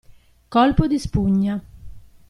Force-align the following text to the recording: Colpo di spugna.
Colpo 0.49 0.87
di 0.87 0.97
spugna. 0.97 1.63